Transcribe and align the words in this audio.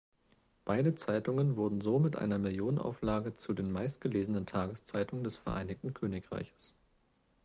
Beide 0.65 0.95
Zeitungen 0.95 1.57
wurden 1.57 1.79
so 1.79 1.99
mit 1.99 2.15
einer 2.15 2.39
Millionenauflage 2.39 3.35
zu 3.35 3.53
den 3.53 3.71
meistgelesenen 3.71 4.47
Tageszeitungen 4.47 5.23
des 5.23 5.37
Vereinigten 5.37 5.93
Königreiches. 5.93 6.73